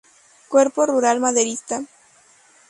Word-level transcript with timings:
Cuerpo 0.49 0.87
Rural 0.87 1.19
maderista. 1.19 1.83